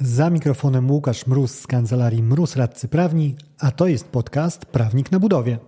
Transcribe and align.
Za 0.00 0.30
mikrofonem 0.30 0.90
Łukasz 0.90 1.26
Mróz 1.26 1.50
z 1.50 1.66
kancelarii 1.66 2.22
Mróz 2.22 2.56
Radcy 2.56 2.88
Prawni, 2.88 3.36
a 3.60 3.70
to 3.70 3.86
jest 3.86 4.08
podcast 4.08 4.66
Prawnik 4.66 5.12
na 5.12 5.20
budowie. 5.20 5.58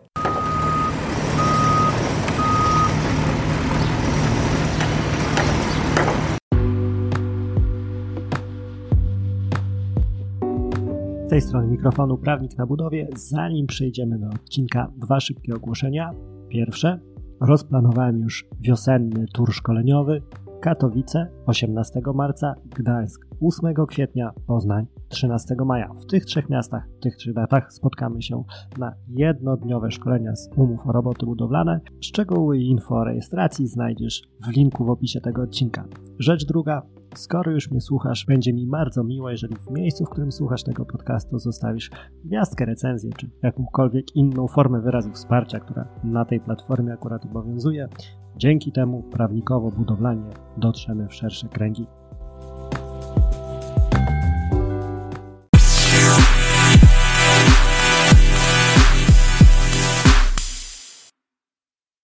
Z 11.26 11.30
tej 11.30 11.40
strony 11.40 11.66
mikrofonu 11.66 12.18
Prawnik 12.18 12.58
na 12.58 12.66
budowie. 12.66 13.08
Zanim 13.16 13.66
przejdziemy 13.66 14.18
do 14.18 14.28
odcinka, 14.28 14.92
dwa 14.96 15.20
szybkie 15.20 15.54
ogłoszenia. 15.54 16.10
Pierwsze, 16.48 17.00
rozplanowałem 17.40 18.20
już 18.20 18.46
wiosenny 18.60 19.26
tur 19.34 19.54
szkoleniowy 19.54 20.22
Katowice 20.60 21.26
18 21.46 22.00
marca, 22.14 22.54
Gdańsk 22.76 23.26
8 23.40 23.74
kwietnia, 23.86 24.32
Poznań 24.46 24.86
13 25.08 25.54
maja. 25.66 25.88
W 25.94 26.06
tych 26.06 26.24
trzech 26.24 26.50
miastach, 26.50 26.88
w 26.98 27.02
tych 27.02 27.16
trzech 27.16 27.34
datach 27.34 27.72
spotkamy 27.72 28.22
się 28.22 28.44
na 28.78 28.94
jednodniowe 29.08 29.90
szkolenia 29.90 30.36
z 30.36 30.50
umów 30.56 30.86
o 30.86 30.92
roboty 30.92 31.26
budowlane. 31.26 31.80
Szczegóły 32.00 32.58
i 32.58 32.70
info 32.70 32.94
o 32.94 33.04
rejestracji 33.04 33.66
znajdziesz 33.66 34.22
w 34.46 34.48
linku 34.48 34.84
w 34.84 34.90
opisie 34.90 35.20
tego 35.20 35.42
odcinka. 35.42 35.84
Rzecz 36.18 36.46
druga, 36.46 36.82
Skoro 37.14 37.52
już 37.52 37.70
mnie 37.70 37.80
słuchasz, 37.80 38.26
będzie 38.26 38.52
mi 38.52 38.66
bardzo 38.66 39.04
miło, 39.04 39.30
jeżeli 39.30 39.56
w 39.56 39.70
miejscu, 39.70 40.04
w 40.04 40.10
którym 40.10 40.32
słuchasz 40.32 40.62
tego 40.62 40.84
podcastu, 40.84 41.38
zostawisz 41.38 41.90
gwiazdkę, 42.24 42.64
recenzję, 42.64 43.10
czy 43.16 43.30
jakąkolwiek 43.42 44.16
inną 44.16 44.48
formę 44.48 44.80
wyrazu 44.80 45.12
wsparcia, 45.12 45.60
która 45.60 45.88
na 46.04 46.24
tej 46.24 46.40
platformie 46.40 46.92
akurat 46.92 47.24
obowiązuje. 47.24 47.88
Dzięki 48.36 48.72
temu 48.72 49.02
prawnikowo-budowlanie 49.10 50.30
dotrzemy 50.56 51.08
w 51.08 51.14
szersze 51.14 51.48
kręgi. 51.48 51.86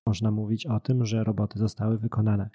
Można 0.06 0.30
mówić 0.30 0.66
o 0.66 0.80
tym, 0.80 1.04
że 1.04 1.24
roboty 1.24 1.58
zostały 1.58 1.98
wykonane. 1.98 2.50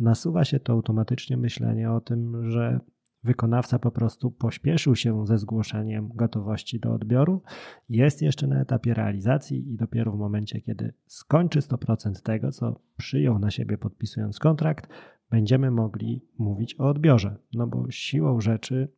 Nasuwa 0.00 0.44
się 0.44 0.60
to 0.60 0.72
automatycznie 0.72 1.36
myślenie 1.36 1.92
o 1.92 2.00
tym, 2.00 2.50
że 2.50 2.80
wykonawca 3.24 3.78
po 3.78 3.90
prostu 3.90 4.30
pośpieszył 4.30 4.96
się 4.96 5.26
ze 5.26 5.38
zgłoszeniem 5.38 6.08
gotowości 6.14 6.80
do 6.80 6.92
odbioru, 6.92 7.42
jest 7.88 8.22
jeszcze 8.22 8.46
na 8.46 8.60
etapie 8.60 8.94
realizacji 8.94 9.72
i 9.72 9.76
dopiero 9.76 10.12
w 10.12 10.18
momencie, 10.18 10.60
kiedy 10.60 10.92
skończy 11.06 11.60
100% 11.60 12.22
tego, 12.22 12.52
co 12.52 12.80
przyjął 12.96 13.38
na 13.38 13.50
siebie 13.50 13.78
podpisując 13.78 14.38
kontrakt, 14.38 14.90
będziemy 15.30 15.70
mogli 15.70 16.24
mówić 16.38 16.80
o 16.80 16.88
odbiorze. 16.88 17.36
No 17.52 17.66
bo 17.66 17.90
siłą 17.90 18.40
rzeczy 18.40 18.88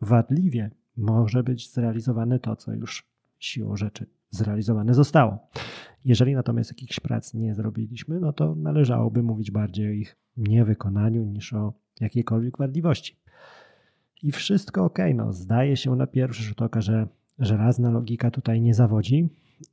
wadliwie 0.00 0.70
może 0.96 1.42
być 1.42 1.72
zrealizowane 1.72 2.38
to, 2.38 2.56
co 2.56 2.72
już 2.72 3.06
siłą 3.38 3.76
rzeczy 3.76 4.06
zrealizowane 4.30 4.94
zostało. 4.94 5.38
Jeżeli 6.04 6.34
natomiast 6.34 6.70
jakichś 6.70 7.00
prac 7.00 7.34
nie 7.34 7.54
zrobiliśmy, 7.54 8.20
no 8.20 8.32
to 8.32 8.54
należałoby 8.54 9.22
mówić 9.22 9.50
bardziej 9.50 9.88
o 9.88 9.92
ich 9.92 10.16
niewykonaniu 10.36 11.24
niż 11.24 11.52
o 11.52 11.72
jakiejkolwiek 12.00 12.58
wadliwości. 12.58 13.16
I 14.22 14.32
wszystko 14.32 14.84
ok, 14.84 14.98
no 15.14 15.32
zdaje 15.32 15.76
się 15.76 15.96
na 15.96 16.06
pierwszy 16.06 16.42
rzut 16.42 16.62
oka, 16.62 16.80
że 16.80 17.08
żelazna 17.38 17.90
logika 17.90 18.30
tutaj 18.30 18.60
nie 18.60 18.74
zawodzi, 18.74 19.28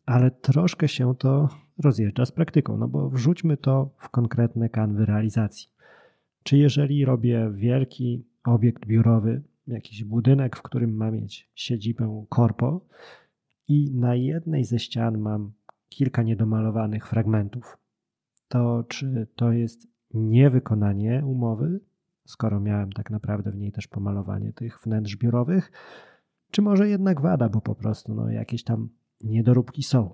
ale 0.05 0.31
troszkę 0.31 0.87
się 0.87 1.15
to 1.15 1.49
rozjeżdża 1.83 2.25
z 2.25 2.31
praktyką, 2.31 2.77
no 2.77 2.87
bo 2.87 3.09
wrzućmy 3.09 3.57
to 3.57 3.89
w 3.97 4.09
konkretne 4.09 4.69
kanwy 4.69 5.05
realizacji. 5.05 5.69
Czy 6.43 6.57
jeżeli 6.57 7.05
robię 7.05 7.51
wielki 7.53 8.25
obiekt 8.43 8.85
biurowy, 8.85 9.41
jakiś 9.67 10.03
budynek, 10.03 10.55
w 10.55 10.61
którym 10.61 10.95
mam 10.95 11.15
mieć 11.15 11.49
siedzibę 11.55 12.25
korpo 12.29 12.81
i 13.67 13.91
na 13.93 14.15
jednej 14.15 14.65
ze 14.65 14.79
ścian 14.79 15.17
mam 15.17 15.51
kilka 15.89 16.23
niedomalowanych 16.23 17.07
fragmentów, 17.07 17.77
to 18.47 18.83
czy 18.83 19.27
to 19.35 19.51
jest 19.51 19.87
niewykonanie 20.13 21.23
umowy, 21.25 21.79
skoro 22.25 22.59
miałem 22.59 22.91
tak 22.91 23.09
naprawdę 23.09 23.51
w 23.51 23.57
niej 23.57 23.71
też 23.71 23.87
pomalowanie 23.87 24.53
tych 24.53 24.79
wnętrz 24.83 25.15
biurowych, 25.15 25.71
czy 26.51 26.61
może 26.61 26.89
jednak 26.89 27.21
wada, 27.21 27.49
bo 27.49 27.61
po 27.61 27.75
prostu 27.75 28.13
no, 28.13 28.29
jakieś 28.29 28.63
tam 28.63 28.89
niedoróbki 29.23 29.83
są. 29.83 30.13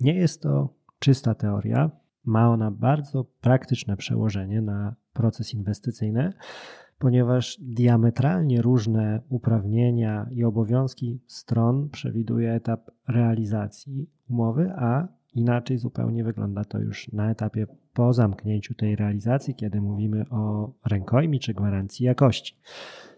Nie 0.00 0.14
jest 0.14 0.42
to 0.42 0.74
czysta 0.98 1.34
teoria, 1.34 1.90
ma 2.24 2.50
ona 2.50 2.70
bardzo 2.70 3.24
praktyczne 3.24 3.96
przełożenie 3.96 4.62
na 4.62 4.94
proces 5.12 5.54
inwestycyjny, 5.54 6.32
ponieważ 7.04 7.58
diametralnie 7.60 8.62
różne 8.62 9.20
uprawnienia 9.28 10.26
i 10.30 10.44
obowiązki 10.44 11.20
stron 11.26 11.88
przewiduje 11.88 12.52
etap 12.52 12.90
realizacji 13.08 14.10
umowy, 14.30 14.72
a 14.76 15.08
inaczej 15.34 15.78
zupełnie 15.78 16.24
wygląda 16.24 16.64
to 16.64 16.78
już 16.78 17.12
na 17.12 17.30
etapie 17.30 17.66
po 17.94 18.12
zamknięciu 18.12 18.74
tej 18.74 18.96
realizacji, 18.96 19.54
kiedy 19.54 19.80
mówimy 19.80 20.24
o 20.30 20.72
rękojmi 20.86 21.40
czy 21.40 21.54
gwarancji 21.54 22.06
jakości. 22.06 22.58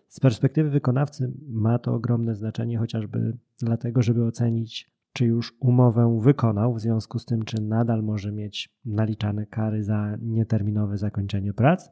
Z 0.09 0.21
perspektywy 0.21 0.71
wykonawcy 0.71 1.33
ma 1.49 1.79
to 1.79 1.95
ogromne 1.95 2.35
znaczenie, 2.35 2.79
chociażby 2.79 3.37
dlatego, 3.59 4.03
żeby 4.03 4.25
ocenić, 4.25 4.91
czy 5.13 5.27
już 5.27 5.55
umowę 5.61 6.19
wykonał, 6.23 6.75
w 6.75 6.81
związku 6.81 7.19
z 7.19 7.25
tym, 7.25 7.45
czy 7.45 7.63
nadal 7.63 8.03
może 8.03 8.33
mieć 8.33 8.75
naliczane 8.85 9.47
kary 9.47 9.85
za 9.85 10.17
nieterminowe 10.21 10.99
zakończenie 10.99 11.53
prac. 11.53 11.91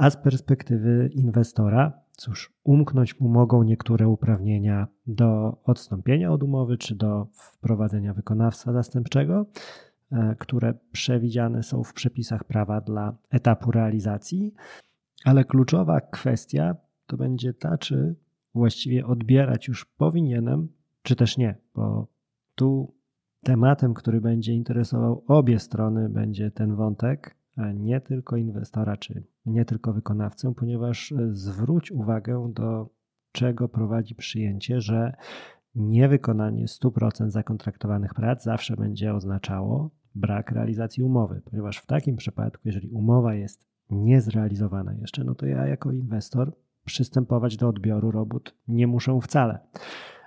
A 0.00 0.10
z 0.10 0.16
perspektywy 0.16 1.10
inwestora, 1.12 1.92
cóż, 2.12 2.52
umknąć 2.64 3.20
mu 3.20 3.28
mogą 3.28 3.62
niektóre 3.62 4.08
uprawnienia 4.08 4.86
do 5.06 5.58
odstąpienia 5.64 6.32
od 6.32 6.42
umowy 6.42 6.78
czy 6.78 6.94
do 6.94 7.26
wprowadzenia 7.32 8.14
wykonawstwa 8.14 8.72
zastępczego, 8.72 9.46
E, 10.12 10.36
które 10.38 10.74
przewidziane 10.92 11.62
są 11.62 11.84
w 11.84 11.92
przepisach 11.92 12.44
prawa 12.44 12.80
dla 12.80 13.16
etapu 13.30 13.70
realizacji, 13.70 14.54
ale 15.24 15.44
kluczowa 15.44 16.00
kwestia 16.00 16.76
to 17.06 17.16
będzie 17.16 17.54
ta, 17.54 17.78
czy 17.78 18.14
właściwie 18.54 19.06
odbierać 19.06 19.68
już 19.68 19.84
powinienem, 19.84 20.68
czy 21.02 21.16
też 21.16 21.36
nie, 21.38 21.58
bo 21.74 22.06
tu 22.54 22.94
tematem, 23.42 23.94
który 23.94 24.20
będzie 24.20 24.52
interesował 24.52 25.24
obie 25.26 25.58
strony, 25.58 26.08
będzie 26.08 26.50
ten 26.50 26.76
wątek, 26.76 27.36
nie 27.74 28.00
tylko 28.00 28.36
inwestora, 28.36 28.96
czy 28.96 29.24
nie 29.46 29.64
tylko 29.64 29.92
wykonawcę, 29.92 30.54
ponieważ 30.54 31.14
zwróć 31.30 31.92
uwagę 31.92 32.52
do 32.54 32.88
czego 33.32 33.68
prowadzi 33.68 34.14
przyjęcie, 34.14 34.80
że 34.80 35.12
niewykonanie 35.74 36.66
100% 36.66 37.30
zakontraktowanych 37.30 38.14
prac 38.14 38.44
zawsze 38.44 38.76
będzie 38.76 39.14
oznaczało 39.14 39.90
brak 40.14 40.50
realizacji 40.50 41.02
umowy, 41.02 41.42
ponieważ 41.44 41.78
w 41.78 41.86
takim 41.86 42.16
przypadku, 42.16 42.62
jeżeli 42.64 42.90
umowa 42.90 43.34
jest 43.34 43.66
niezrealizowana 43.90 44.94
jeszcze, 44.94 45.24
no 45.24 45.34
to 45.34 45.46
ja 45.46 45.66
jako 45.66 45.92
inwestor 45.92 46.52
przystępować 46.84 47.56
do 47.56 47.68
odbioru 47.68 48.10
robót 48.10 48.54
nie 48.68 48.86
muszę 48.86 49.18
wcale, 49.22 49.58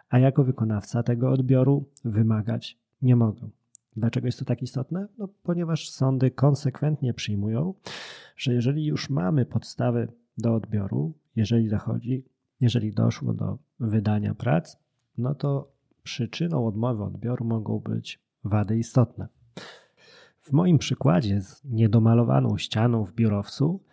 a 0.10 0.20
jako 0.20 0.44
wykonawca 0.44 1.04
tego 1.04 1.32
odbioru 1.32 1.90
wymagać 2.06 2.80
nie 3.02 3.16
mogę. 3.16 3.50
Dlaczego 3.98 4.28
jest 4.28 4.40
to 4.40 4.46
tak 4.46 4.62
istotne? 4.62 5.08
No, 5.18 5.28
ponieważ 5.44 5.90
sądy 5.90 6.32
konsekwentnie 6.32 7.14
przyjmują, 7.14 7.74
że 8.38 8.54
jeżeli 8.54 8.86
już 8.86 9.10
mamy 9.10 9.46
podstawy 9.46 10.08
do 10.38 10.56
odbioru, 10.56 11.14
jeżeli 11.36 11.70
dochodzi, 11.70 12.26
jeżeli 12.62 12.92
doszło 12.92 13.34
do 13.34 13.58
wydania 13.80 14.36
prac, 14.36 14.78
no 15.18 15.36
to 15.36 15.72
przyczyną 16.04 16.68
odmowy 16.68 17.04
odbioru 17.04 17.46
mogą 17.46 17.80
być 17.80 18.20
wady 18.44 18.78
istotne. 18.78 19.28
W 20.42 20.52
moim 20.52 20.78
przykładzie 20.78 21.42
z 21.42 21.64
niedomalowaną 21.64 22.58
ścianą 22.58 23.06
w 23.06 23.14
biurowcu, 23.14 23.84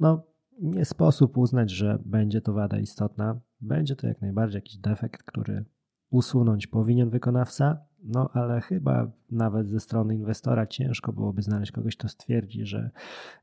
no 0.00 0.22
nie 0.60 0.84
sposób 0.84 1.36
uznać, 1.36 1.70
że 1.70 1.98
będzie 2.04 2.40
to 2.40 2.52
wada 2.52 2.78
istotna. 2.78 3.40
Będzie 3.60 3.96
to 3.96 4.06
jak 4.06 4.20
najbardziej 4.20 4.58
jakiś 4.58 4.76
defekt, 4.76 5.22
który 5.22 5.64
usunąć 6.10 6.66
powinien 6.66 7.10
wykonawca, 7.10 7.78
no 8.04 8.30
ale 8.32 8.60
chyba 8.60 9.10
nawet 9.30 9.68
ze 9.68 9.80
strony 9.80 10.14
inwestora 10.14 10.66
ciężko 10.66 11.12
byłoby 11.12 11.42
znaleźć 11.42 11.72
kogoś, 11.72 11.96
kto 11.96 12.08
stwierdzi, 12.08 12.66
że 12.66 12.90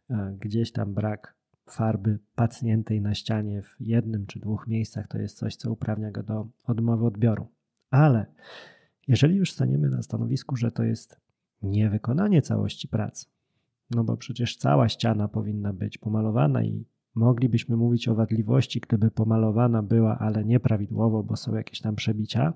e, 0.09 0.37
gdzieś 0.39 0.71
tam 0.71 0.93
brak 0.93 1.35
farby 1.69 2.19
pacniętej 2.35 3.01
na 3.01 3.13
ścianie 3.13 3.61
w 3.61 3.75
jednym 3.79 4.25
czy 4.25 4.39
dwóch 4.39 4.67
miejscach 4.67 5.07
to 5.07 5.17
jest 5.17 5.37
coś, 5.37 5.55
co 5.55 5.71
uprawnia 5.71 6.11
go 6.11 6.23
do 6.23 6.47
odmowy 6.63 7.05
odbioru. 7.05 7.47
Ale 7.91 8.25
jeżeli 9.07 9.35
już 9.35 9.51
staniemy 9.51 9.89
na 9.89 10.01
stanowisku, 10.01 10.55
że 10.55 10.71
to 10.71 10.83
jest 10.83 11.19
niewykonanie 11.61 12.41
całości 12.41 12.87
pracy. 12.87 13.25
No 13.91 14.03
bo 14.03 14.17
przecież 14.17 14.57
cała 14.57 14.89
ściana 14.89 15.27
powinna 15.27 15.73
być 15.73 15.97
pomalowana 15.97 16.63
i 16.63 16.85
moglibyśmy 17.15 17.77
mówić 17.77 18.07
o 18.07 18.15
wadliwości, 18.15 18.79
gdyby 18.79 19.11
pomalowana 19.11 19.83
była, 19.83 20.19
ale 20.19 20.45
nieprawidłowo, 20.45 21.23
bo 21.23 21.35
są 21.35 21.55
jakieś 21.55 21.81
tam 21.81 21.95
przebicia, 21.95 22.53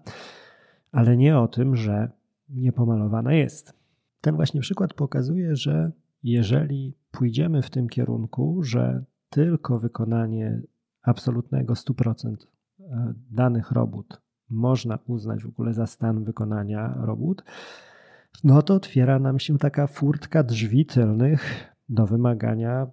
ale 0.91 1.17
nie 1.17 1.39
o 1.39 1.47
tym, 1.47 1.75
że 1.75 2.11
niepomalowana 2.49 3.33
jest. 3.33 3.73
Ten 4.21 4.35
właśnie 4.35 4.61
przykład 4.61 4.93
pokazuje, 4.93 5.55
że 5.55 5.91
jeżeli 6.23 6.95
pójdziemy 7.11 7.61
w 7.61 7.69
tym 7.69 7.89
kierunku, 7.89 8.63
że 8.63 9.03
tylko 9.29 9.79
wykonanie 9.79 10.61
absolutnego 11.01 11.73
100% 11.73 12.35
e, 12.79 13.13
danych 13.31 13.71
robót 13.71 14.21
można 14.49 14.99
uznać 15.07 15.43
w 15.43 15.47
ogóle 15.47 15.73
za 15.73 15.87
stan 15.87 16.23
wykonania 16.23 16.93
robót, 16.97 17.43
no 18.43 18.61
to 18.61 18.73
otwiera 18.73 19.19
nam 19.19 19.39
się 19.39 19.57
taka 19.57 19.87
furtka 19.87 20.43
drzwi 20.43 20.85
tylnych 20.85 21.73
do 21.89 22.07
wymagania 22.07 22.87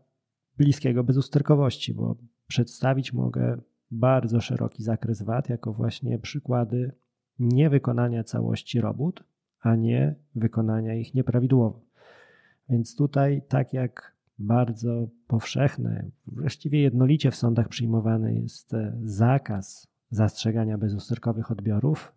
bliskiego 0.59 1.05
bezusterkowości, 1.05 1.95
bo 1.95 2.17
przedstawić 2.47 3.13
mogę 3.13 3.61
bardzo 3.91 4.41
szeroki 4.41 4.83
zakres 4.83 5.23
wad 5.23 5.49
jako 5.49 5.73
właśnie 5.73 6.19
przykłady 6.19 6.93
niewykonania 7.39 8.25
całości 8.25 8.81
robót, 8.81 9.25
a 9.61 9.77
nie 9.77 10.15
wykonania 10.35 10.95
ich 10.95 11.15
nieprawidłowo. 11.15 11.81
Więc 12.69 12.97
tutaj, 12.97 13.43
tak 13.49 13.73
jak 13.73 14.17
bardzo 14.39 15.09
powszechny, 15.27 16.11
właściwie 16.27 16.83
jednolicie 16.83 17.31
w 17.31 17.37
sądach 17.37 17.69
przyjmowany 17.69 18.35
jest 18.35 18.73
zakaz 19.03 19.89
zastrzegania 20.11 20.79
bezusterkowych 20.79 21.51
odbiorów, 21.51 22.15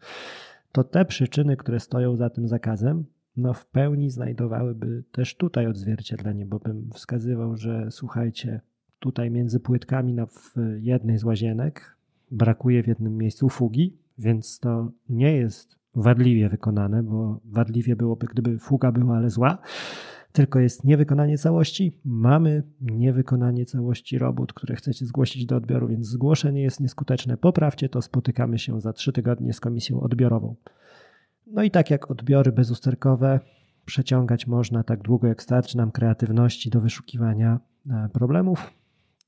to 0.72 0.84
te 0.84 1.06
przyczyny, 1.06 1.58
które 1.58 1.80
stoją 1.80 2.16
za 2.16 2.30
tym 2.30 2.48
zakazem, 2.48 3.06
no 3.40 3.54
w 3.54 3.66
pełni 3.66 4.10
znajdowałyby 4.10 5.04
też 5.12 5.36
tutaj 5.36 5.68
odzwierciedlenie, 5.68 6.46
bo 6.46 6.60
bym 6.60 6.90
wskazywał, 6.94 7.58
że 7.58 7.88
słuchajcie, 7.92 8.62
tutaj 9.00 9.32
między 9.32 9.60
płytkami 9.60 10.14
na, 10.14 10.26
w 10.26 10.56
jednej 10.80 11.18
z 11.18 11.24
łazienek 11.24 11.98
brakuje 12.32 12.84
w 12.84 12.88
jednym 12.88 13.18
miejscu 13.18 13.50
fugi, 13.50 13.98
więc 14.18 14.60
to 14.60 14.92
nie 15.10 15.36
jest 15.36 15.80
wadliwie 15.96 16.50
wykonane, 16.50 17.04
bo 17.04 17.40
wadliwie 17.46 17.96
byłoby, 17.96 18.28
gdyby 18.28 18.60
fuga 18.60 18.92
była, 18.92 19.18
ale 19.18 19.30
zła, 19.30 19.58
tylko 20.32 20.60
jest 20.60 20.84
niewykonanie 20.84 21.38
całości. 21.38 22.00
Mamy 22.06 22.64
niewykonanie 22.82 23.66
całości 23.66 24.18
robót, 24.18 24.54
które 24.54 24.76
chcecie 24.76 25.06
zgłosić 25.06 25.46
do 25.46 25.56
odbioru, 25.56 25.88
więc 25.88 26.08
zgłoszenie 26.08 26.62
jest 26.62 26.80
nieskuteczne. 26.80 27.38
Poprawcie 27.38 27.90
to, 27.90 28.02
spotykamy 28.02 28.60
się 28.60 28.82
za 28.82 28.94
trzy 28.94 29.14
tygodnie 29.14 29.54
z 29.54 29.60
komisją 29.60 30.02
odbiorową. 30.02 30.56
No 31.52 31.64
i 31.64 31.72
tak 31.72 31.90
jak 31.90 32.12
odbiory 32.12 32.52
bezusterkowe, 32.52 33.40
przeciągać 33.86 34.48
można 34.48 34.84
tak 34.84 35.02
długo, 35.02 35.28
jak 35.28 35.44
starczy 35.44 35.78
nam 35.78 35.92
kreatywności 35.92 36.70
do 36.70 36.82
wyszukiwania 36.82 37.60
e, 37.90 38.10
problemów, 38.14 38.74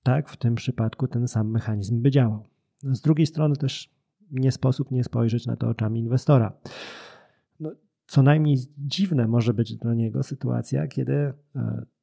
tak 0.03 0.29
w 0.29 0.37
tym 0.37 0.55
przypadku 0.55 1.07
ten 1.07 1.27
sam 1.27 1.51
mechanizm 1.51 2.01
by 2.01 2.11
działał. 2.11 2.47
Z 2.83 3.01
drugiej 3.01 3.25
strony 3.25 3.55
też 3.55 3.89
nie 4.31 4.51
sposób 4.51 4.91
nie 4.91 5.03
spojrzeć 5.03 5.45
na 5.45 5.55
to 5.55 5.69
oczami 5.69 5.99
inwestora. 5.99 6.53
No, 7.59 7.71
co 8.05 8.23
najmniej 8.23 8.57
dziwne 8.77 9.27
może 9.27 9.53
być 9.53 9.75
dla 9.75 9.93
niego 9.93 10.23
sytuacja, 10.23 10.87
kiedy 10.87 11.13
e, 11.13 11.33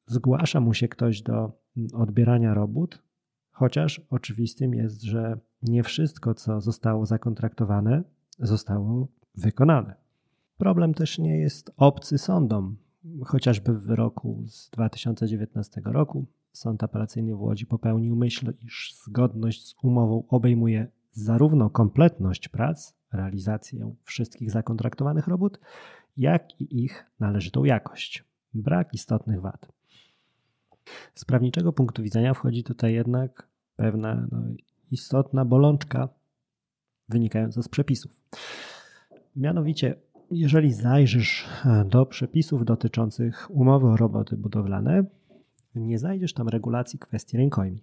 zgłasza 0.07 0.59
mu 0.59 0.73
się 0.73 0.87
ktoś 0.87 1.21
do 1.21 1.51
odbierania 1.93 2.53
robót, 2.53 3.03
chociaż 3.51 4.01
oczywistym 4.09 4.73
jest, 4.73 5.01
że 5.01 5.39
nie 5.61 5.83
wszystko, 5.83 6.33
co 6.33 6.61
zostało 6.61 7.05
zakontraktowane, 7.05 8.03
zostało 8.39 9.07
wykonane. 9.35 10.08
Problem 10.59 10.93
też 10.93 11.19
nie 11.19 11.37
jest 11.37 11.71
obcy 11.77 12.17
sądom. 12.17 12.77
Chociażby 13.25 13.73
w 13.73 13.81
wyroku 13.81 14.43
z 14.47 14.69
2019 14.69 15.81
roku 15.85 16.25
Sąd 16.51 16.83
Apelacyjny 16.83 17.35
w 17.35 17.41
Łodzi 17.41 17.65
popełnił 17.65 18.15
myśl, 18.15 18.53
iż 18.61 18.95
zgodność 19.05 19.67
z 19.67 19.75
umową 19.83 20.23
obejmuje 20.27 20.87
zarówno 21.11 21.69
kompletność 21.69 22.47
prac, 22.47 22.93
realizację 23.13 23.95
wszystkich 24.03 24.51
zakontraktowanych 24.51 25.27
robót, 25.27 25.59
jak 26.17 26.61
i 26.61 26.83
ich 26.83 27.05
należytą 27.19 27.63
jakość. 27.63 28.23
Brak 28.53 28.93
istotnych 28.93 29.41
wad. 29.41 29.71
Z 31.15 31.25
prawniczego 31.25 31.73
punktu 31.73 32.03
widzenia 32.03 32.33
wchodzi 32.33 32.63
tutaj 32.63 32.93
jednak 32.93 33.47
pewna 33.75 34.27
no, 34.31 34.43
istotna 34.91 35.45
bolączka 35.45 36.09
wynikająca 37.09 37.61
z 37.61 37.67
przepisów. 37.67 38.11
Mianowicie, 39.35 39.95
jeżeli 40.31 40.73
zajrzysz 40.73 41.47
do 41.85 42.05
przepisów 42.05 42.65
dotyczących 42.65 43.47
umowy 43.51 43.87
o 43.87 43.97
roboty 43.97 44.37
budowlane, 44.37 45.03
nie 45.75 45.99
znajdziesz 45.99 46.33
tam 46.33 46.47
regulacji 46.47 46.99
kwestii 46.99 47.37
rękojmi. 47.37 47.81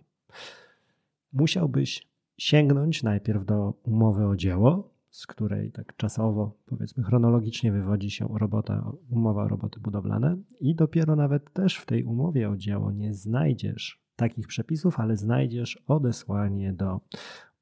Musiałbyś 1.32 2.06
sięgnąć 2.38 3.02
najpierw 3.02 3.44
do 3.44 3.74
umowy 3.82 4.26
o 4.26 4.36
dzieło, 4.36 4.90
z 5.10 5.26
której 5.26 5.72
tak 5.72 5.96
czasowo, 5.96 6.56
powiedzmy 6.66 7.04
chronologicznie 7.04 7.72
wywodzi 7.72 8.10
się 8.10 8.28
robota, 8.38 8.92
umowa 9.10 9.44
o 9.44 9.48
roboty 9.48 9.80
budowlane 9.80 10.36
i 10.60 10.74
dopiero 10.74 11.16
nawet 11.16 11.52
też 11.52 11.76
w 11.76 11.86
tej 11.86 12.04
umowie 12.04 12.50
o 12.50 12.56
dzieło 12.56 12.92
nie 12.92 13.14
znajdziesz 13.14 14.00
takich 14.16 14.46
przepisów, 14.46 15.00
ale 15.00 15.16
znajdziesz 15.16 15.82
odesłanie 15.86 16.72
do 16.72 17.00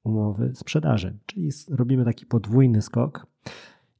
umowy 0.04 0.54
sprzedaży, 0.54 1.18
czyli 1.26 1.50
robimy 1.70 2.04
taki 2.04 2.26
podwójny 2.26 2.82
skok. 2.82 3.26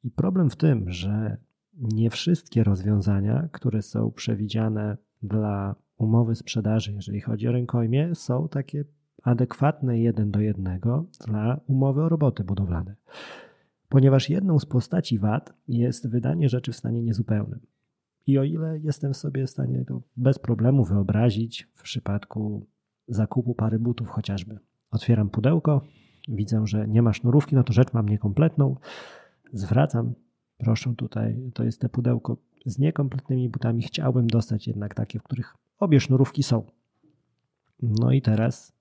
I 0.04 0.10
problem 0.10 0.50
w 0.50 0.56
tym, 0.56 0.90
że 0.90 1.36
nie 1.74 2.10
wszystkie 2.10 2.64
rozwiązania, 2.64 3.48
które 3.52 3.82
są 3.82 4.10
przewidziane 4.10 4.96
dla 5.22 5.74
umowy 5.96 6.34
sprzedaży, 6.34 6.92
jeżeli 6.92 7.20
chodzi 7.20 7.48
o 7.48 7.52
rękojmie, 7.52 8.14
są 8.14 8.48
takie 8.48 8.84
adekwatne 9.22 9.98
jeden 9.98 10.30
do 10.30 10.40
jednego 10.40 11.06
dla 11.26 11.60
umowy 11.66 12.02
o 12.02 12.08
roboty 12.08 12.44
budowlane. 12.44 12.96
Ponieważ 13.88 14.30
jedną 14.30 14.58
z 14.58 14.66
postaci 14.66 15.18
VAT 15.18 15.54
jest 15.68 16.08
wydanie 16.08 16.48
rzeczy 16.48 16.72
w 16.72 16.76
stanie 16.76 17.02
niezupełnym. 17.02 17.60
I 18.26 18.38
o 18.38 18.44
ile 18.44 18.78
jestem 18.78 19.14
sobie 19.14 19.46
w 19.46 19.50
stanie 19.50 19.84
to 19.84 20.02
bez 20.16 20.38
problemu 20.38 20.84
wyobrazić 20.84 21.68
w 21.74 21.82
przypadku 21.82 22.66
zakupu 23.08 23.54
pary 23.54 23.78
butów 23.78 24.08
chociażby. 24.08 24.58
Otwieram 24.90 25.30
pudełko, 25.30 25.84
widzę, 26.28 26.66
że 26.66 26.88
nie 26.88 27.02
ma 27.02 27.12
sznurówki, 27.12 27.54
no 27.54 27.64
to 27.64 27.72
rzecz 27.72 27.92
mam 27.92 28.08
niekompletną. 28.08 28.76
Zwracam, 29.52 30.14
proszę 30.58 30.94
tutaj, 30.96 31.50
to 31.54 31.64
jest 31.64 31.80
te 31.80 31.88
pudełko 31.88 32.36
z 32.66 32.78
niekompletnymi 32.78 33.48
butami. 33.48 33.82
Chciałbym 33.82 34.26
dostać 34.26 34.66
jednak 34.66 34.94
takie, 34.94 35.18
w 35.18 35.22
których 35.22 35.54
obie 35.78 36.00
sznurówki 36.00 36.42
są. 36.42 36.64
No 37.82 38.12
i 38.12 38.22
teraz 38.22 38.72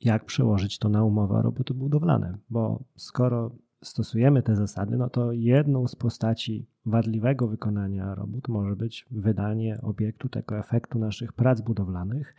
jak 0.00 0.24
przełożyć 0.24 0.78
to 0.78 0.88
na 0.88 1.04
umowę 1.04 1.34
o 1.34 1.42
roboty 1.42 1.74
budowlane? 1.74 2.38
Bo 2.50 2.84
skoro 2.96 3.50
stosujemy 3.82 4.42
te 4.42 4.56
zasady, 4.56 4.96
no 4.96 5.10
to 5.10 5.32
jedną 5.32 5.88
z 5.88 5.96
postaci 5.96 6.66
wadliwego 6.86 7.48
wykonania 7.48 8.14
robót 8.14 8.48
może 8.48 8.76
być 8.76 9.06
wydanie 9.10 9.80
obiektu 9.82 10.28
tego 10.28 10.58
efektu 10.58 10.98
naszych 10.98 11.32
prac 11.32 11.60
budowlanych 11.60 12.34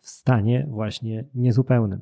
w 0.00 0.08
stanie 0.08 0.66
właśnie 0.70 1.24
niezupełnym. 1.34 2.00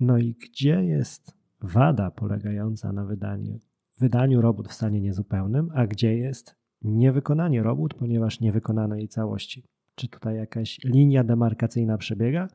No 0.00 0.18
i 0.18 0.34
gdzie 0.34 0.84
jest 0.84 1.34
wada 1.60 2.10
polegająca 2.10 2.92
na 2.92 3.04
wydaniu, 3.04 3.58
wydaniu 3.98 4.40
robót 4.40 4.68
w 4.68 4.72
stanie 4.72 5.00
niezupełnym, 5.00 5.70
a 5.74 5.86
gdzie 5.86 6.16
jest 6.16 6.56
niewykonanie 6.82 7.62
robót, 7.62 7.94
ponieważ 7.94 8.40
nie 8.40 8.52
wykonano 8.52 8.96
jej 8.96 9.08
całości? 9.08 9.64
Czy 9.94 10.08
tutaj 10.08 10.36
jakaś 10.36 10.78
linia 10.84 11.24
demarkacyjna 11.24 11.98
przebiega, 11.98 12.48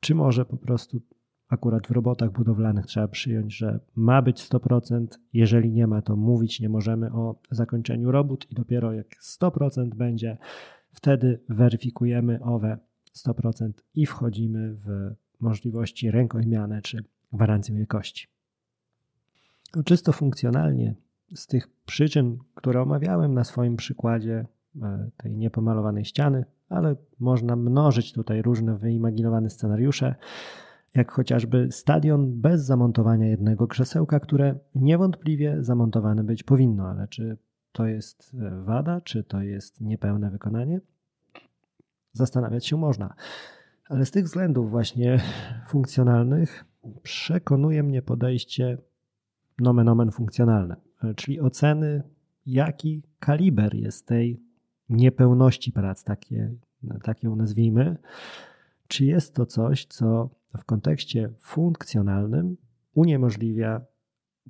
czy 0.00 0.14
może 0.14 0.44
po 0.44 0.56
prostu 0.56 1.00
akurat 1.48 1.86
w 1.86 1.90
robotach 1.90 2.32
budowlanych 2.32 2.86
trzeba 2.86 3.08
przyjąć, 3.08 3.56
że 3.56 3.80
ma 3.96 4.22
być 4.22 4.48
100%, 4.48 5.06
jeżeli 5.32 5.72
nie 5.72 5.86
ma, 5.86 6.02
to 6.02 6.16
mówić 6.16 6.60
nie 6.60 6.68
możemy 6.68 7.12
o 7.12 7.40
zakończeniu 7.50 8.10
robót 8.10 8.46
i 8.50 8.54
dopiero 8.54 8.92
jak 8.92 9.06
100% 9.22 9.94
będzie, 9.94 10.38
wtedy 10.90 11.40
weryfikujemy 11.48 12.40
owe 12.42 12.78
100% 13.16 13.72
i 13.94 14.06
wchodzimy 14.06 14.74
w 14.74 15.14
możliwości 15.40 16.10
rękojmiane 16.10 16.82
czy 16.82 17.04
gwarancję 17.32 17.78
jakości. 17.78 18.37
No, 19.76 19.82
czysto 19.82 20.12
funkcjonalnie 20.12 20.94
z 21.34 21.46
tych 21.46 21.68
przyczyn, 21.86 22.38
które 22.54 22.82
omawiałem 22.82 23.34
na 23.34 23.44
swoim 23.44 23.76
przykładzie 23.76 24.46
e, 24.82 25.10
tej 25.16 25.36
niepomalowanej 25.36 26.04
ściany, 26.04 26.44
ale 26.68 26.96
można 27.20 27.56
mnożyć 27.56 28.12
tutaj 28.12 28.42
różne 28.42 28.78
wyimaginowane 28.78 29.50
scenariusze, 29.50 30.14
jak 30.94 31.12
chociażby 31.12 31.68
stadion 31.70 32.40
bez 32.40 32.64
zamontowania 32.64 33.26
jednego 33.26 33.66
krzesełka, 33.66 34.20
które 34.20 34.58
niewątpliwie 34.74 35.56
zamontowane 35.60 36.24
być 36.24 36.42
powinno, 36.42 36.88
ale 36.88 37.08
czy 37.08 37.36
to 37.72 37.86
jest 37.86 38.36
e, 38.40 38.62
wada, 38.62 39.00
czy 39.00 39.24
to 39.24 39.42
jest 39.42 39.80
niepełne 39.80 40.30
wykonanie? 40.30 40.80
Zastanawiać 42.12 42.66
się 42.66 42.76
można. 42.76 43.14
Ale 43.88 44.06
z 44.06 44.10
tych 44.10 44.24
względów 44.24 44.70
właśnie 44.70 45.20
funkcjonalnych 45.70 46.64
przekonuje 47.02 47.82
mnie 47.82 48.02
podejście 48.02 48.78
nomen 49.60 49.88
omen 49.88 50.10
funkcjonalne, 50.10 50.76
e, 51.04 51.14
czyli 51.14 51.40
oceny, 51.40 52.02
jaki 52.46 53.02
kaliber 53.18 53.74
jest 53.74 54.06
tej 54.06 54.40
niepełności 54.88 55.72
prac, 55.72 56.04
takie, 56.04 56.54
tak 57.02 57.22
ją 57.22 57.36
nazwijmy, 57.36 57.96
czy 58.88 59.04
jest 59.04 59.34
to 59.34 59.46
coś, 59.46 59.86
co 59.86 60.30
w 60.58 60.64
kontekście 60.64 61.30
funkcjonalnym 61.38 62.56
uniemożliwia 62.94 63.80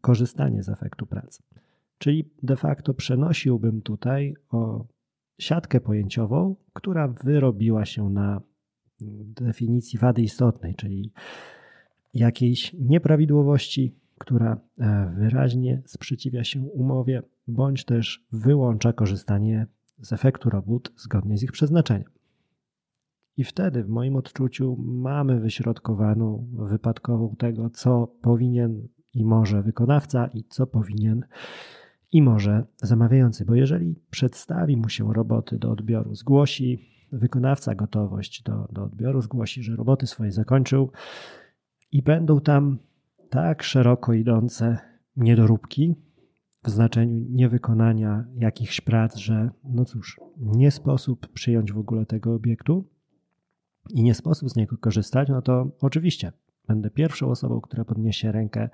korzystanie 0.00 0.62
z 0.62 0.68
efektu 0.68 1.06
pracy. 1.06 1.42
Czyli 1.98 2.30
de 2.42 2.56
facto 2.56 2.94
przenosiłbym 2.94 3.82
tutaj 3.82 4.34
o 4.50 4.86
siatkę 5.38 5.80
pojęciową, 5.80 6.56
która 6.72 7.08
wyrobiła 7.08 7.84
się 7.84 8.10
na 8.10 8.40
definicji 9.40 9.98
wady 9.98 10.22
istotnej, 10.22 10.74
czyli 10.74 11.12
jakiejś 12.14 12.72
nieprawidłowości, 12.72 13.94
która 14.18 14.60
e, 14.78 15.12
wyraźnie 15.18 15.82
sprzeciwia 15.86 16.44
się 16.44 16.62
umowie, 16.62 17.22
bądź 17.48 17.84
też 17.84 18.26
wyłącza 18.32 18.92
korzystanie 18.92 19.66
z 20.00 20.12
efektu 20.12 20.50
robót 20.50 20.92
zgodnie 20.96 21.38
z 21.38 21.42
ich 21.42 21.52
przeznaczeniem. 21.52 22.10
I 23.36 23.44
wtedy, 23.44 23.84
w 23.84 23.88
moim 23.88 24.16
odczuciu, 24.16 24.76
mamy 24.78 25.40
wyśrodkowaną 25.40 26.48
wypadkową 26.52 27.36
tego, 27.38 27.70
co 27.70 28.06
powinien 28.22 28.88
i 29.14 29.24
może 29.24 29.62
wykonawca, 29.62 30.26
i 30.26 30.44
co 30.44 30.66
powinien 30.66 31.24
i 32.12 32.22
może 32.22 32.64
zamawiający. 32.76 33.44
Bo 33.44 33.54
jeżeli 33.54 33.94
przedstawi 34.10 34.76
mu 34.76 34.88
się 34.88 35.12
roboty 35.12 35.58
do 35.58 35.70
odbioru, 35.70 36.14
zgłosi 36.14 36.88
wykonawca 37.12 37.74
gotowość 37.74 38.42
do, 38.42 38.68
do 38.72 38.84
odbioru, 38.84 39.20
zgłosi, 39.20 39.62
że 39.62 39.76
roboty 39.76 40.06
swoje 40.06 40.32
zakończył 40.32 40.90
i 41.92 42.02
będą 42.02 42.40
tam 42.40 42.78
tak 43.30 43.62
szeroko 43.62 44.12
idące 44.12 44.78
niedoróbki, 45.16 45.96
w 46.64 46.70
znaczeniu 46.70 47.26
niewykonania 47.30 48.24
jakichś 48.34 48.80
prac, 48.80 49.16
że 49.16 49.50
no 49.64 49.84
cóż, 49.84 50.20
nie 50.36 50.70
sposób 50.70 51.28
przyjąć 51.28 51.72
w 51.72 51.78
ogóle 51.78 52.06
tego 52.06 52.34
obiektu 52.34 52.88
i 53.90 54.02
nie 54.02 54.14
sposób 54.14 54.50
z 54.50 54.56
niego 54.56 54.78
korzystać, 54.78 55.28
no 55.28 55.42
to 55.42 55.70
oczywiście 55.80 56.32
będę 56.66 56.90
pierwszą 56.90 57.30
osobą, 57.30 57.60
która 57.60 57.84
podniesie 57.84 58.32
rękę, 58.32 58.68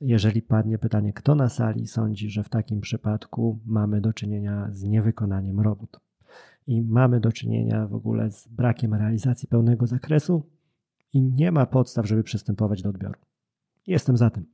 jeżeli 0.00 0.42
padnie 0.42 0.78
pytanie, 0.78 1.12
kto 1.12 1.34
na 1.34 1.48
sali 1.48 1.86
sądzi, 1.86 2.30
że 2.30 2.44
w 2.44 2.48
takim 2.48 2.80
przypadku 2.80 3.60
mamy 3.66 4.00
do 4.00 4.12
czynienia 4.12 4.68
z 4.70 4.82
niewykonaniem 4.82 5.60
robót. 5.60 6.00
I 6.66 6.82
mamy 6.82 7.20
do 7.20 7.32
czynienia 7.32 7.86
w 7.86 7.94
ogóle 7.94 8.30
z 8.30 8.48
brakiem 8.48 8.94
realizacji 8.94 9.48
pełnego 9.48 9.86
zakresu 9.86 10.50
i 11.12 11.22
nie 11.22 11.52
ma 11.52 11.66
podstaw, 11.66 12.06
żeby 12.06 12.22
przystępować 12.22 12.82
do 12.82 12.88
odbioru. 12.88 13.20
Jestem 13.86 14.16
za 14.16 14.30
tym. 14.30 14.46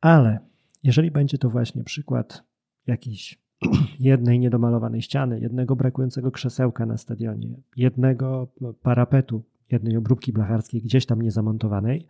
Ale 0.00 0.38
jeżeli 0.82 1.10
będzie 1.10 1.38
to 1.38 1.50
właśnie 1.50 1.84
przykład 1.84 2.44
jakiejś 2.86 3.38
jednej 4.00 4.38
niedomalowanej 4.38 5.02
ściany, 5.02 5.40
jednego 5.40 5.76
brakującego 5.76 6.30
krzesełka 6.30 6.86
na 6.86 6.98
stadionie, 6.98 7.60
jednego 7.76 8.48
parapetu, 8.82 9.42
jednej 9.70 9.96
obróbki 9.96 10.32
blacharskiej 10.32 10.82
gdzieś 10.82 11.06
tam 11.06 11.22
niezamontowanej, 11.22 12.06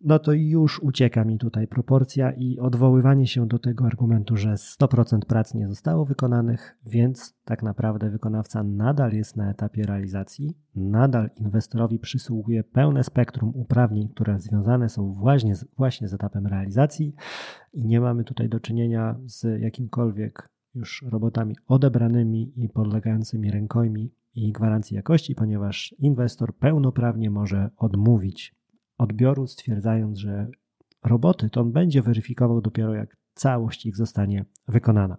no 0.00 0.18
to 0.18 0.32
już 0.32 0.80
ucieka 0.82 1.24
mi 1.24 1.38
tutaj 1.38 1.66
proporcja 1.66 2.32
i 2.32 2.58
odwoływanie 2.58 3.26
się 3.26 3.46
do 3.46 3.58
tego 3.58 3.86
argumentu, 3.86 4.36
że 4.36 4.54
100% 4.54 5.18
prac 5.18 5.54
nie 5.54 5.68
zostało 5.68 6.04
wykonanych, 6.04 6.78
więc 6.86 7.34
tak 7.44 7.62
naprawdę 7.62 8.10
wykonawca 8.10 8.62
nadal 8.62 9.12
jest 9.12 9.36
na 9.36 9.50
etapie 9.50 9.82
realizacji, 9.82 10.56
nadal 10.74 11.30
inwestorowi 11.36 11.98
przysługuje 11.98 12.64
pełne 12.64 13.04
spektrum 13.04 13.52
uprawnień, 13.54 14.08
które 14.08 14.40
związane 14.40 14.88
są 14.88 15.12
właśnie 15.12 15.56
z, 15.56 15.64
właśnie 15.76 16.08
z 16.08 16.14
etapem 16.14 16.46
realizacji. 16.46 17.14
I 17.72 17.86
nie 17.86 18.00
mamy 18.00 18.24
tutaj 18.24 18.48
do 18.48 18.60
czynienia 18.60 19.16
z 19.24 19.60
jakimkolwiek 19.60 20.48
już 20.74 21.04
robotami 21.08 21.56
odebranymi 21.66 22.52
i 22.56 22.68
podlegającymi 22.68 23.50
rękojmi 23.50 24.12
i 24.34 24.52
gwarancji 24.52 24.96
jakości, 24.96 25.34
ponieważ 25.34 25.94
inwestor 25.98 26.56
pełnoprawnie 26.56 27.30
może 27.30 27.70
odmówić 27.76 28.57
odbioru, 28.98 29.46
stwierdzając, 29.46 30.18
że 30.18 30.48
roboty 31.04 31.50
to 31.50 31.60
on 31.60 31.72
będzie 31.72 32.02
weryfikował 32.02 32.60
dopiero 32.60 32.94
jak 32.94 33.16
całość 33.34 33.86
ich 33.86 33.96
zostanie 33.96 34.44
wykonana. 34.68 35.16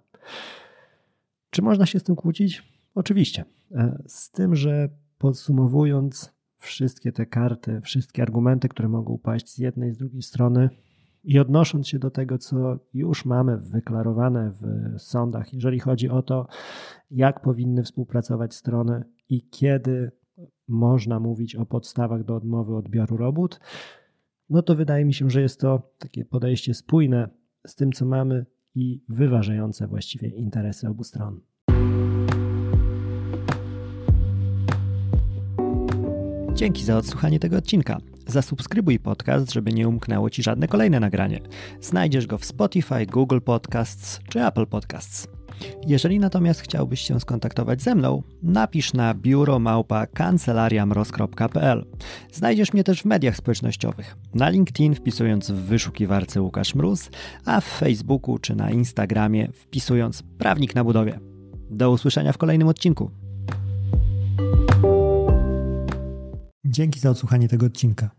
Czy 1.49 1.61
można 1.61 1.85
się 1.85 1.99
z 1.99 2.03
tym 2.03 2.15
kłócić? 2.15 2.73
Oczywiście. 2.95 3.45
E, 3.71 4.03
z 4.07 4.31
tym, 4.31 4.55
że 4.55 4.89
podsumowując 5.17 6.33
wszystkie 6.57 7.11
te 7.11 7.25
karty, 7.25 7.81
wszystkie 7.81 8.21
argumenty, 8.21 8.69
które 8.69 8.89
mogą 8.89 9.17
paść 9.17 9.49
z 9.49 9.57
jednej 9.57 9.93
z 9.93 9.97
drugiej 9.97 10.21
strony, 10.21 10.69
i 11.23 11.39
odnosząc 11.39 11.87
się 11.87 11.99
do 11.99 12.11
tego, 12.11 12.37
co 12.37 12.79
już 12.93 13.25
mamy 13.25 13.57
wyklarowane 13.57 14.51
w 14.51 14.95
sądach, 15.01 15.53
jeżeli 15.53 15.79
chodzi 15.79 16.09
o 16.09 16.21
to, 16.21 16.47
jak 17.11 17.41
powinny 17.41 17.83
współpracować 17.83 18.55
strony 18.55 19.03
i 19.29 19.49
kiedy 19.49 20.11
można 20.69 21.19
mówić 21.19 21.55
o 21.55 21.65
podstawach 21.65 22.23
do 22.23 22.35
odmowy 22.35 22.75
odbioru 22.75 23.17
robót, 23.17 23.59
no 24.49 24.61
to 24.61 24.75
wydaje 24.75 25.05
mi 25.05 25.13
się, 25.13 25.29
że 25.29 25.41
jest 25.41 25.59
to 25.59 25.81
takie 25.97 26.25
podejście 26.25 26.73
spójne 26.73 27.29
z 27.67 27.75
tym, 27.75 27.91
co 27.91 28.05
mamy 28.05 28.45
i 28.75 29.01
wyważające 29.09 29.87
właściwie 29.87 30.29
interesy 30.29 30.87
obu 30.87 31.03
stron. 31.03 31.41
Dzięki 36.53 36.83
za 36.83 36.97
odsłuchanie 36.97 37.39
tego 37.39 37.57
odcinka. 37.57 37.97
Zasubskrybuj 38.27 38.99
podcast, 38.99 39.53
żeby 39.53 39.73
nie 39.73 39.87
umknęło 39.87 40.29
Ci 40.29 40.43
żadne 40.43 40.67
kolejne 40.67 40.99
nagranie. 40.99 41.39
Znajdziesz 41.81 42.27
go 42.27 42.37
w 42.37 42.45
Spotify, 42.45 43.05
Google 43.05 43.39
Podcasts 43.39 44.19
czy 44.29 44.45
Apple 44.45 44.67
Podcasts. 44.67 45.38
Jeżeli 45.87 46.19
natomiast 46.19 46.61
chciałbyś 46.61 47.01
się 47.01 47.19
skontaktować 47.19 47.81
ze 47.81 47.95
mną, 47.95 48.23
napisz 48.43 48.93
na 48.93 49.13
biuromałpa 49.13 50.07
kancelariamroz.pl. 50.07 51.85
Znajdziesz 52.31 52.73
mnie 52.73 52.83
też 52.83 53.01
w 53.01 53.05
mediach 53.05 53.35
społecznościowych. 53.35 54.17
Na 54.33 54.49
LinkedIn 54.49 54.95
wpisując 54.95 55.51
w 55.51 55.55
wyszukiwarce 55.55 56.41
Łukasz 56.41 56.75
Mróz, 56.75 57.09
a 57.45 57.61
w 57.61 57.65
Facebooku 57.65 58.37
czy 58.37 58.55
na 58.55 58.71
Instagramie 58.71 59.47
wpisując 59.47 60.23
Prawnik 60.37 60.75
na 60.75 60.83
budowie. 60.83 61.19
Do 61.69 61.91
usłyszenia 61.91 62.33
w 62.33 62.37
kolejnym 62.37 62.67
odcinku. 62.67 63.11
Dzięki 66.65 66.99
za 66.99 67.09
odsłuchanie 67.09 67.47
tego 67.47 67.65
odcinka. 67.65 68.18